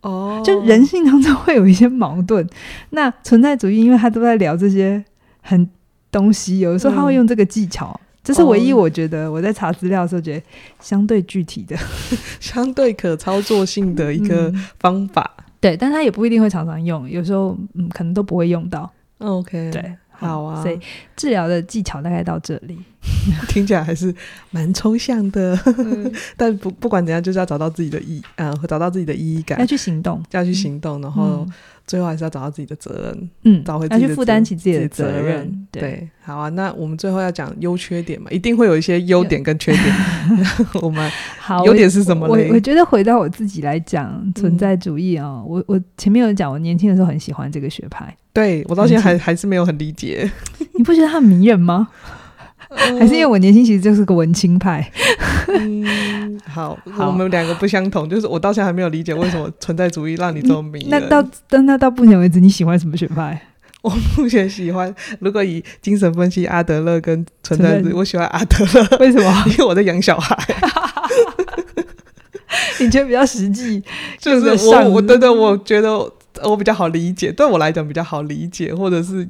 [0.00, 2.48] 哦，就人性当中会有一些矛盾。
[2.90, 5.04] 那存在主义，因为他都在聊这些
[5.42, 5.68] 很
[6.10, 8.00] 东西，有的时候他会用这个技巧。
[8.02, 10.46] 嗯这是唯一我觉得我在查资料的时候觉得
[10.80, 11.74] 相对具体的、
[12.38, 15.34] 相对可操作性的一个方法。
[15.38, 18.92] 嗯、对，但他也不一定会常常用，有时候嗯可能都不会用到。
[19.16, 20.62] OK，对，好啊。
[20.62, 20.78] 所以
[21.16, 22.78] 治疗的技巧大概到这里，
[23.48, 24.14] 听起来还是
[24.50, 25.58] 蛮抽象的。
[25.78, 31.46] 嗯、 但不不管怎样，就是要找到自己的意，嗯，找到自己的意义感，要去行动，要去行动，然后。
[31.88, 35.66] 嗯最后还是要找到自己的责任，嗯，找回自己负担起自己的责任。
[35.72, 39.84] 对，对，好啊，那我们最后要讲优缺点嘛，一定会有一些优点跟缺点。
[40.82, 42.44] 我们好，优点是什么呢？
[42.48, 50.30] 我我觉得回到我自己来讲，存在主义啊、哦，我我前面有讲，我年轻的时候很喜欢这个学派，对我到现在还还是没有很理解。
[50.76, 51.88] 你不觉得他很迷人吗？
[52.98, 54.86] 还是因为我年轻其实就是个文青派。
[55.48, 60.86] 嗯，好，好，我们两个不相同，就是我到现在还没有理解为什么存在主义让你这么迷。
[60.90, 63.40] 那到但那到目前为止，你喜欢什么学派？
[63.80, 68.98] 我目前喜欢，如果以精神分析，阿德勒跟存在主义，我喜欢阿德勒。
[69.00, 69.44] 为什么？
[69.46, 70.36] 因为我在养小孩。
[72.80, 73.82] 你觉得比较实际？
[74.18, 75.96] 就是我，我对对我觉得
[76.42, 79.26] 我比较好理解，对我来讲比较好理解，或者是。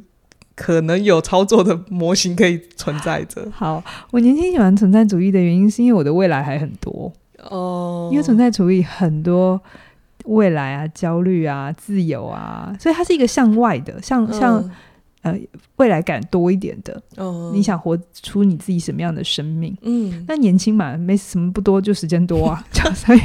[0.60, 3.46] 可能有操作的模型可以存在着。
[3.54, 7.12] 好，我年轻喜欢存在主义的原因，是因为我的未来还很多
[7.44, 8.08] 哦。
[8.10, 9.60] 因为存在主义很多
[10.24, 14.70] 未来啊、焦虑啊、自由啊，所以它是一个向外的，像、嗯、像
[15.22, 15.38] 呃
[15.76, 17.00] 未来感多一点的。
[17.16, 19.76] 哦、嗯，你想活出你自己什么样的生命？
[19.82, 22.64] 嗯，那年轻嘛，没什么不多，就时间多啊，
[22.96, 23.20] 所以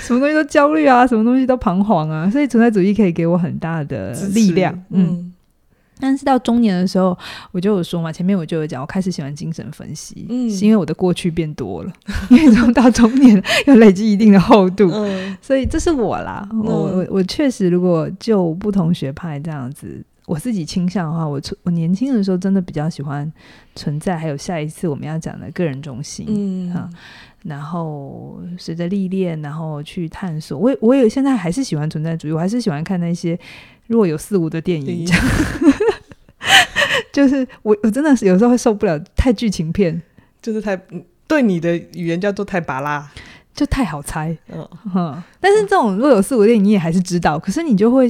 [0.00, 4.76] 什么东西都焦虑啊，什么东西都彷徨啊，所以存在主义可以给我很大的力量。
[4.90, 5.32] 嗯。
[5.98, 7.16] 但是到中年的时候，
[7.52, 11.92] 我就有说嘛，前面我就有讲，我开始喜欢精神分析，嗯，是因为我的过去变多了，
[12.30, 16.46] 因为从到中年要累积一定的厚度，嗯，所以这是我啦。
[16.52, 23.32] 嗯、我我我确实，如果就不同学派这样子，我自己倾向的话，我我年轻的时候真的比较喜欢
[23.74, 26.90] 存在，还有下一次我们要讲的个人中心，嗯，啊、
[27.44, 30.58] 然后随着历练，然后去探索。
[30.58, 33.38] 我我也现在还是喜欢存在主义，我还是喜欢看那些。
[33.86, 35.06] 若有似无的电影，
[37.12, 40.00] 就是我我真的是有时候会受不了太剧情片，
[40.42, 40.78] 就是太
[41.26, 43.08] 对你的语言叫做太拔拉，
[43.54, 44.36] 就太好猜。
[44.52, 44.68] 嗯。
[44.92, 48.08] 哼，但是这种若有似无的电影你也还是知道，可是你就会，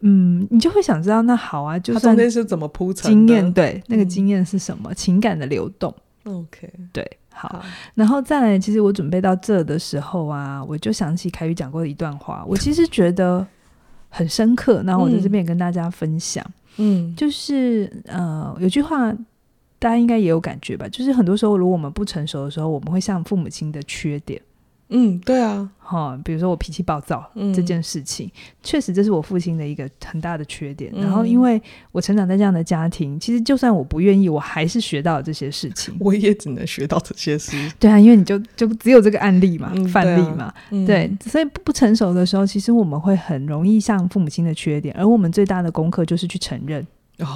[0.00, 5.94] 嗯，你就会想知道那好啊，就算中间是怎么铺陈经验，对那个经验是什么，嗯、情感的流动。
[6.24, 13.46] OK，对，好，好，然后再来，其实我准备到这的时候啊，我就想起凯宇讲过的一段话，我其实觉得。
[14.18, 16.44] 很深刻，然后我在这边也跟大家分享，
[16.78, 19.12] 嗯，就是呃，有句话
[19.78, 24.42] 大家应该也有感觉吧，就是很多时候如果我们不成熟的时候，我们会像父母亲的缺点。
[24.90, 28.30] 嗯，对啊，哈，比如说我脾气暴躁，嗯，这件事情，
[28.62, 30.90] 确实这是我父亲的一个很大的缺点。
[30.94, 31.60] 嗯，然后因为
[31.92, 35.94] 我成长在这样的家庭，其实就算我不愿意，我还是学到了这些事情。
[36.00, 37.56] 我也只能学到这些事。
[37.78, 46.86] 对啊，因为你就就只有这个案例嘛，嗯，范例嘛，嗯，对，所以不成熟的时候，其实我们会很容易像父母亲的缺点，而我们最大的功课就是去承认，
[47.18, 47.26] 哦，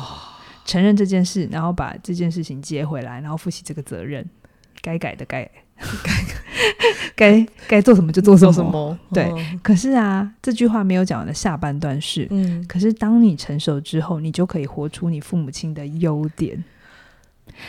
[0.64, 4.26] 承认这件事，然后把这件事情接回来，然后负起这个责任，
[4.80, 5.26] 该改的
[6.04, 6.12] 该。
[7.14, 9.38] 该该做什么就做什么，什么对、哦。
[9.62, 16.62] 可是啊，这句话没有讲完的下半段是，嗯，可是当你成熟之后，你就可以活出你父母亲的优点。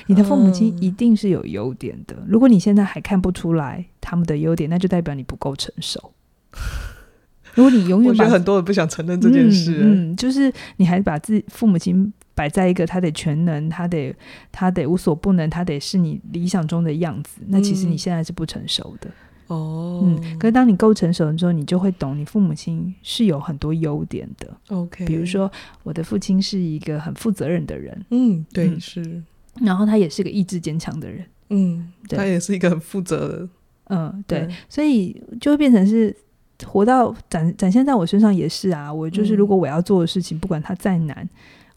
[0.07, 6.11] 你的父母亲一定是有优点的，嗯，如果你现在还看不出来他们的优点，那就代表你不够成熟。
[7.53, 12.11] 如果你永远，我觉得很多人不想承认这件事，嗯，嗯，就是你还把自己父母亲。
[12.35, 14.15] 摆在一个他得全能，他得
[14.51, 17.41] 他得无所不能，他得是你理想中的样子。
[17.47, 19.09] 那其实你现在是不成熟的
[19.47, 20.01] 哦。
[20.03, 24.57] 嗯，可是当你够成熟了之后，你就会懂你父母亲是有很多优点的。
[24.69, 25.51] OK，比如说
[25.83, 28.05] 我的父亲是一个很负责任的人。
[28.09, 29.23] 嗯，对，嗯、是。
[29.61, 31.23] 然后他也是个意志坚强的人。
[31.49, 33.49] 嗯，他也是一个很负责的。
[33.89, 36.15] 嗯，对，所以就会变成是
[36.65, 38.91] 活到展展现在我身上也是啊。
[38.91, 41.29] 我就是如果我要做的事情，嗯、不管它再难。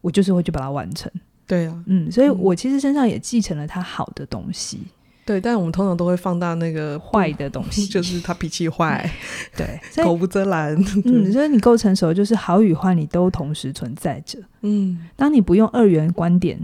[0.07, 1.11] 我就是会去把它完成，
[1.49, 4.79] 对啊，嗯，所以我其实身上也继承了他好的东西，
[5.25, 9.11] 对，但我们通常都会放大那个坏的东 西，就是他脾气坏，
[9.57, 16.57] 对， 口无遮拦，嗯，所以你够成熟，就是好与坏你都同时存在着，嗯，当你不用二元观点，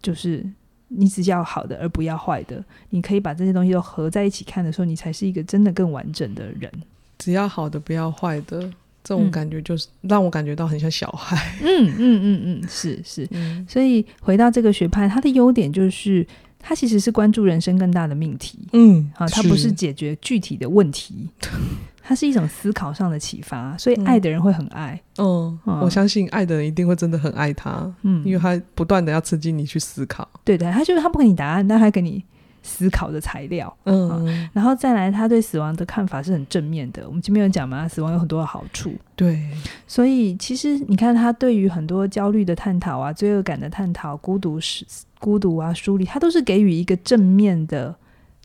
[0.00, 0.46] 就是
[0.86, 6.70] 你只要好的而不要坏的，你可以把这些东西都合在一起看的时候，你才是一个真的更完整的人，
[7.18, 8.70] 只要好的不要坏的。
[9.08, 11.56] 这种感觉就是让我感觉到很像小孩。
[11.62, 13.64] 嗯嗯嗯嗯，是是、嗯。
[13.66, 16.26] 所以回到这个学派，它的优点就是
[16.58, 18.58] 它其实是关注人生更大的命题。
[18.74, 21.26] 嗯，啊，它不是解决具体的问题，
[22.04, 23.74] 它是一种思考上的启发。
[23.78, 25.00] 所以爱的人会很爱。
[25.16, 27.90] 嗯，嗯，我相信爱的人一定会真的很爱他。
[28.02, 30.28] 嗯，因为他不断的要刺激你去思考。
[30.44, 32.22] 对的，他就是他不给你答案，但他给你。
[32.62, 37.06] 思考的材料，嗯、啊，然后再来，他对死亡的看法是很正面的。
[37.06, 39.48] 我们前面有讲嘛，死亡有很多的好处，对，
[39.86, 44.84] 所以其实你看他对于很多焦虑的探讨啊、罪恶感的探讨、孤独是
[45.18, 47.94] 孤独啊、疏离，他都是给予一个正面的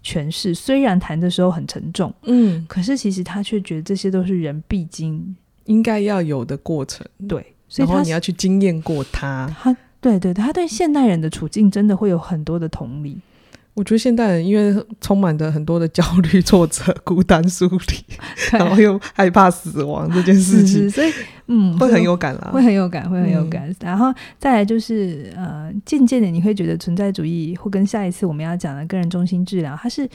[0.03, 0.55] 诠释。
[0.55, 13.17] 虽然谈的时候很沉重，嗯，可是其实他却觉得这些都是人必经、应该要有的过程，对，所以他你要去经验过他，他对对对，他对现代人的处境真的会有很多的同理。
[13.75, 18.17] 我觉得现代人因为充满着很多的焦虑、 挫折、孤单、疏离，
[18.51, 21.11] 然后又害怕死亡这件事情，所以
[21.47, 23.67] 嗯，会很有感啦，会很有感，会很有感。
[23.67, 30.07] 嗯、然后再来就是呃，渐渐的你会觉得存在主义会跟下一次我们要讲的个人中心治疗，它是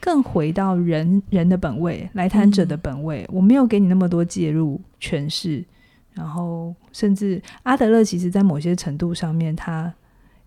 [0.00, 3.36] 更回到人人的本位，来谈者的本位、嗯。
[3.36, 5.62] 我没有给你那么多介入诠释，
[6.14, 9.92] 然后甚至阿德勒其实在某些程度上面，他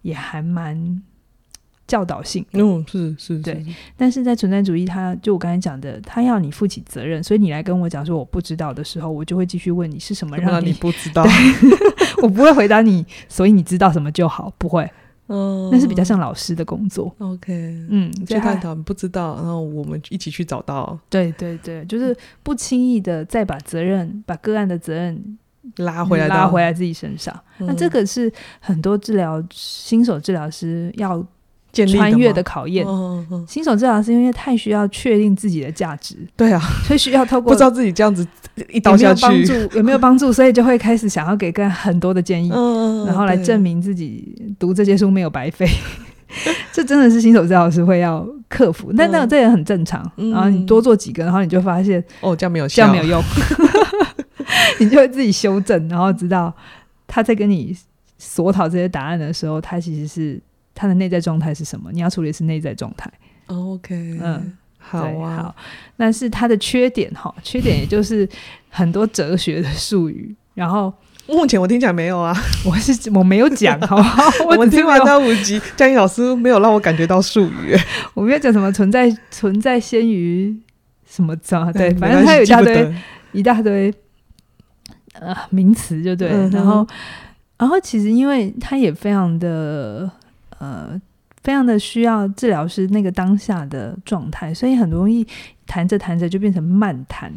[0.02, 1.00] 也还蛮。
[1.88, 3.64] 教导性，嗯，是是，对，
[3.96, 11.24] 但是在存在主义，他就我刚才讲的，他要你负起责任，所以你来跟我讲说我不知道的时候，我就会继续问你是什么让你，你不知道，
[12.24, 14.90] 我不会回答你，所以你知道什么就好，不会，
[15.28, 17.54] 嗯，那是比较像老师的工作，OK，
[17.90, 25.38] 嗯，去探讨不知道，然后我们一起去找到，对对对，就是不轻易的再把责任，把个案的责任
[25.76, 31.24] 拉回来，拉回来自己身上，嗯，那这个是很多治疗新手治疗师要。
[31.84, 38.26] 穿越的考验，哦哦、新手治疗师因为太需要确定自己的价值，对啊，所以需要透过不知道自己这样子
[38.70, 39.78] 一刀下去有没有帮助？
[39.78, 40.32] 有没有帮助？
[40.32, 45.68] 所以就会开始想要给个很多的建议，嗯、然后来证明自己读这些书没有白费。
[46.74, 50.04] 这真的是新手治疗师会要克服，但那这也很正常。
[50.18, 53.24] 嗯、然后你多做几个，然后你就发现哦，这样没有效，这样没有用，
[54.80, 56.54] 你就会自己修正，然后知道
[57.08, 57.78] 他在跟你
[58.18, 60.42] 索讨这些答案的时候，他其实是
[60.76, 61.90] 他的内在状态是什么？
[61.92, 63.12] 你要处理是内在状态。
[63.48, 65.56] OK，嗯，好啊，好，
[65.98, 68.30] 但是他的缺点哈，缺点也就是
[68.70, 70.94] 很多哲学的术语，然后。
[71.28, 72.32] 目前我听起来没有啊，
[72.64, 74.22] 我是我没有讲，好不好？
[74.46, 77.76] 我们听完那五集，江一老师没有让我感觉到术语，
[78.14, 80.56] 我没有讲什么存在存在先于
[81.04, 81.36] 什么
[81.74, 82.96] 对，反正他有一大堆
[83.32, 83.92] 一大堆
[85.14, 86.30] 呃名词，就对。
[86.30, 86.88] 嗯、然后，
[87.58, 90.08] 然后其实因为他也非常的
[90.60, 91.00] 呃，
[91.44, 95.26] 非常的需要治疗师那个当下的状态，所以很容易
[95.68, 97.32] 谈着谈着就变成慢谈。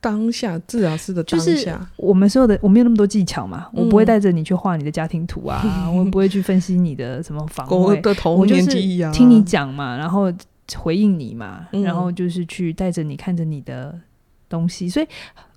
[0.00, 10.30] 当下治疗师的当下，就是我们所有的我没有那么多技巧嘛，嗯、我不会带着你去画你的家庭图啊，嗯、我不会 去分析你的什么房位的童年记忆啊，听你讲嘛，然后
[10.76, 13.98] 回应你嘛，嗯、然后就是去带着你看着你的
[14.46, 15.06] 东西，所以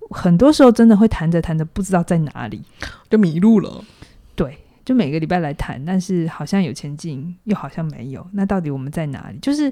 [0.08, 2.62] 很多时候真的会谈着谈着不知道在哪里，
[3.10, 3.84] 就迷路了。
[4.34, 4.56] 对，
[4.88, 9.38] 就每个礼拜来谈，但是好像有前进，又好像没有，那到底我们在哪里？
[9.42, 9.70] 就是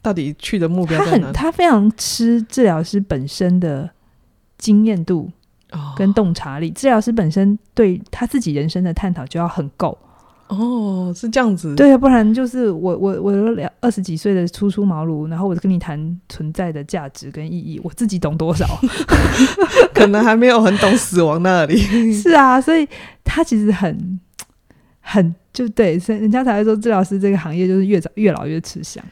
[0.00, 0.98] 到底去的目标？
[0.98, 3.90] 他很，他非常吃治疗师本身的。
[4.56, 5.30] 经验度
[5.94, 9.98] 跟洞察力，治疗师本身对他自己人生的探讨就要很够
[10.46, 18.64] 哦，是这样子，对啊，不然就是我我我两二十几岁的初出茅庐，然后我跟你谈存在的价值跟意义，我自己懂多少？
[19.92, 21.76] 可能还没有很懂死亡那里。
[22.14, 22.88] 是啊，所以
[23.24, 24.18] 他其实很
[25.06, 29.04] 很就对，所以人家才会说治疗师这个行业就是越早越老越吃香。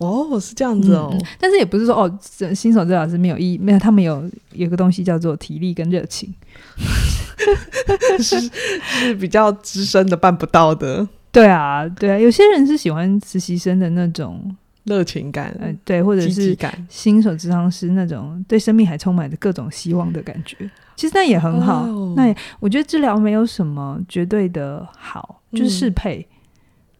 [0.00, 2.18] 哦，是这样子哦，嗯、但是也不是说哦，
[2.54, 6.32] 新手治疗师没有意义，没有，他们有有个东西叫做体力跟热情，
[8.22, 8.40] 是
[8.80, 11.06] 是比较资深的办不到的。
[11.32, 16.56] 对啊，对啊，有些人是喜欢实习生的那种热情感，嗯、呃，对，或者是
[16.88, 20.56] 新手咨商师那种对生命还充满着各种希望的感觉。
[20.98, 26.18] 其实那也很好，哦、那也我觉得治疗没有什么绝对的好，就是适配。
[26.28, 26.34] 嗯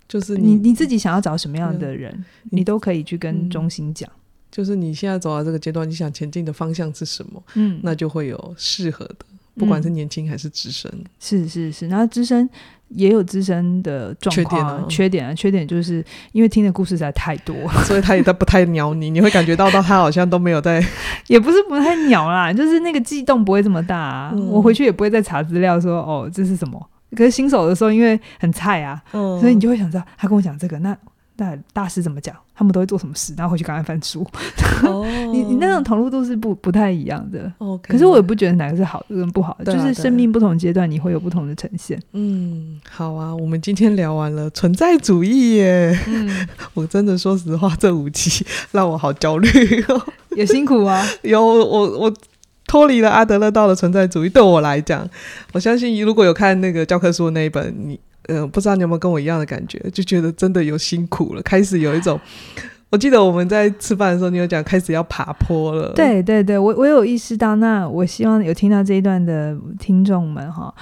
[0.08, 4.11] 就是你你自己想要找什么样的人，你都可以去跟中心讲。
[4.50, 7.42] 就是你现在走到这个阶段，你想前进的方向是什么？
[7.56, 9.16] 嗯，那就会有适合的，
[9.59, 10.90] 不管是年轻还是资深。
[11.18, 12.49] 是是是，然后资深
[12.88, 20.83] 也有资深的状况，缺点啊，缺点啊，缺点就是因为听的故事实在太多， 所以他也在不太鸟你，你会感觉到到他好像都没有在，
[21.27, 24.33] 也不是不太鸟啦，就是那个悸动不会这么大啊。
[24.49, 26.81] 我回去也不会再查资料说哦，这是什么。
[27.16, 30.94] 可是新手的时候，因为很菜啊，嗯、所以你就会想知道他跟我讲这个，那
[31.38, 32.35] 那大师怎么讲？
[32.55, 33.33] 他们都会做什么事？
[33.37, 34.27] 然后回去赶快翻书。
[34.83, 37.51] 哦、 你你那种投入度是不不太一样的。
[37.59, 41.96] Okay, 可是我也不觉得哪个是好的跟不好的，就是生命不同阶段你会有不同的呈现。
[42.12, 45.96] 嗯，好啊，我们今天聊完了存在主义耶。
[46.09, 49.48] 嗯， 我真的说实话，这五期让我好焦虑
[49.88, 50.03] 哦，
[50.37, 51.03] 也辛苦啊。
[51.22, 51.98] 有我我。
[52.01, 52.14] 我
[52.70, 55.09] 脱离了阿德勒道的存在主义，对我来讲，
[55.55, 57.98] 我相信如果有看那个教科书的那一本，你
[58.29, 62.19] 呃，不知道你有没有跟我一样的感觉，就觉得真的有辛苦了，开始有一种，
[62.91, 65.93] 我记得我们在吃饭的时候，你有讲开始要爬坡了。
[65.95, 70.73] 对对对，我我有意识到，那我希望有听到这一段的听众们哈，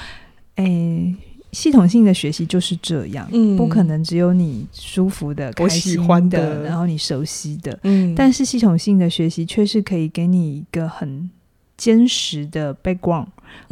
[0.56, 1.14] 诶，
[1.52, 11.30] 系统性的学习就是这样，嗯，不可能只有你舒服的、我喜欢的，然后你熟悉的，嗯，但是系统性的学习却是可以给你一个很。
[11.78, 13.26] 坚实的 background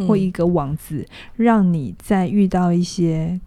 [0.07, 3.41] 或一个网子，嗯、让你在遇到一些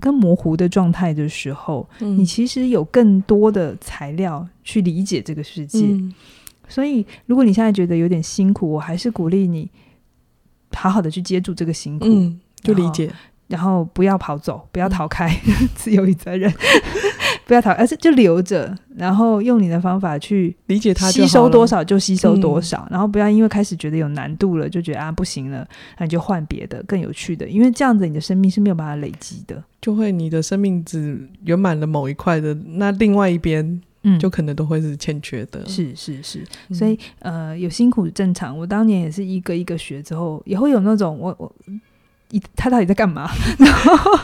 [0.00, 5.86] 更模糊的状态的时候，嗯、你其实有更多的材料去理解这个世界。
[5.86, 6.12] 嗯、
[6.68, 9.70] 所以，如果你现在觉得有点辛苦，我还是鼓励你
[10.72, 13.10] 好好的去接住这个辛苦，嗯、就理解。
[13.46, 16.52] 然后不要跑走，不要逃开， 嗯、自由与责任，
[17.48, 36.22] 不要逃，而是就留着，然后用你的方法去理解它，吸收多少就吸收多少，嗯、然后不要因为开始觉得有难度了，就觉得啊不行了，那你就换别的更有趣的，因为这样子你的生命是没有办法累积的，就会你的生命只圆满了某一块的，那另外一边，嗯，就可能都会是欠缺的，嗯、是是。
[36.22, 36.44] 是，
[36.74, 41.50] 所以呃有辛苦正常，我当年也是一个一个学之后，也会有那种我我。
[42.54, 43.26] 他到底在干嘛？
[43.58, 44.18] 然后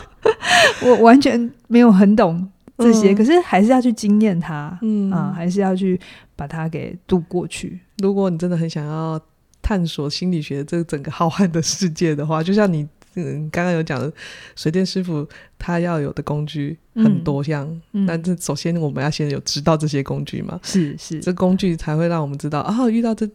[0.83, 2.47] 我完全没有很懂
[2.77, 5.99] 这些，嗯、可是还是要去经验它，嗯啊，还是要去
[6.35, 7.79] 把它给渡过去。
[7.99, 9.19] 如果你真的很想要
[9.61, 14.11] 探索心理学这整个浩瀚的世界的话，就像你嗯刚刚有讲的，
[14.55, 23.29] 水电师傅他要有的工具很多样，嗯、但是首先我们要先有知道这些工具嘛，是是，这工具才会让我们知道啊，遇到这。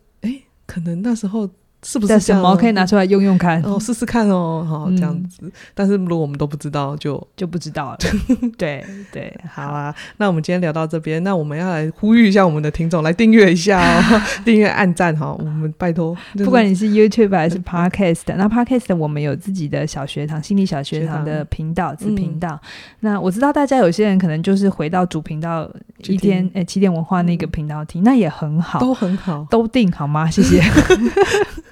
[0.66, 1.48] 可能那时候。
[1.82, 3.60] 是不是什么可以拿出来用用看？
[3.62, 5.38] 哦，试试看哦，好这样子。
[5.42, 7.98] 嗯、但是如果我们都不知道，就就不知道了。
[8.58, 9.94] 对对，好啊。
[10.18, 15.34] 那我们今天聊到这边，那我们要来呼吁一下我们的听众来订阅一下哦， 订阅按赞哈。
[15.38, 22.60] 我们拜托，就是、不管你是 YouTube 还是 Podcast，那 Podcast 我们有自己的小学堂、心理小学堂的频道、子频道。
[22.62, 22.68] 嗯、
[23.00, 25.70] 那我知道大家有些人可能就是回到主频道
[26.06, 30.30] 一天，哎，起点文化那个频道听，嗯、那也很好，都很好，都订好吗？
[30.30, 30.62] 谢谢。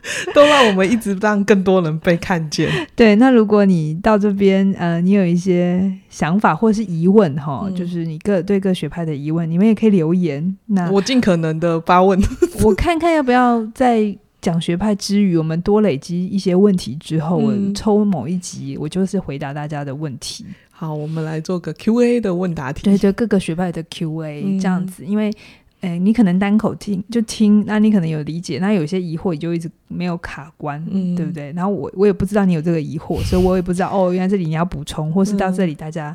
[0.34, 2.70] 都让我们一直让更多人被看见。
[2.94, 10.57] 对，那如果你到这边，呃，你有一些想法或是疑问，哈、嗯，就是你各对各学派的疑问，你们也可以留言。
[10.66, 12.20] 那我尽可能的发问，
[12.64, 20.44] 我看看要不要在讲学派之余，我们多累积一些问题之后，嗯、我抽某一集，我就是回答大家的问题。
[20.70, 25.32] 好，我们来做个 Q&A 的问答题，对，就各个学派的 Q&A、嗯、这样子，因为。
[25.81, 31.53] 哎，你可能单口听就听，那你可能有理解，那有些疑惑你就一直没有卡关，嗯、对不对？
[31.53, 36.14] 然后我我也不知道你有这个疑惑，所以我也不知道哦，原来这里你要补充，或是到这里大家。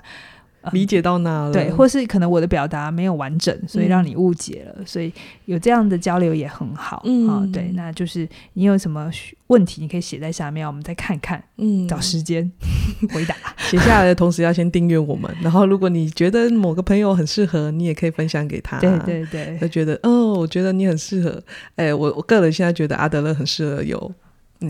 [0.72, 1.51] 理解到哪了？
[1.51, 4.76] 对，或是可能我的表达没有完整，所以让你误解了。
[4.78, 5.11] 嗯、所以
[5.45, 7.01] 有这样的交流也很好。
[7.05, 9.09] 嗯、哦，对，那就是你有什么
[9.47, 11.43] 问题，你可以写在下面，我们再看看。
[11.57, 12.49] 嗯，找时间
[13.14, 13.36] 回答。
[13.57, 18.80] 写下来的同时要先订阅我们，然后如果你觉得某个朋友很适合，你也可以分享给他。
[18.80, 21.43] 对对对，他觉得哦，我觉得你很适合。
[21.76, 24.11] 哎，我我个人现在觉得阿德勒很适合有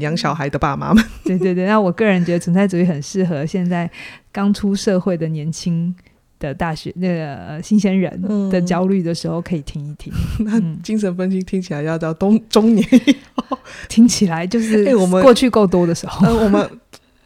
[0.01, 1.03] 养小孩的爸妈们。
[1.25, 3.89] 对对对，那我个人觉得存在主义很适合现在。
[4.35, 5.93] 刚出社会的年轻
[6.39, 10.11] 的大学那个新鲜人的焦虑的时候，可以听一听。
[10.39, 13.55] 嗯、那精神分析听起来要到中中年以后，
[13.87, 16.67] 听起来就是我们过去够多的时候，欸、我们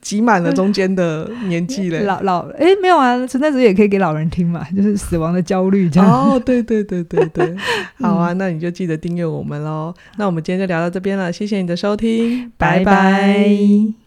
[0.08, 2.00] 挤满了中间的年纪 了。
[2.04, 6.10] 老老哎、欸，没有啊，存在主义也可以给老人听嘛， 就是死亡的焦虑这样。
[6.10, 7.54] 哦，对对对对对，
[8.00, 9.94] 好啊，那你就记得订阅我们喽。
[10.18, 12.86] 那我们今天就聊到这边了，谢谢你的收听，拜拜。
[12.86, 14.07] 拜拜。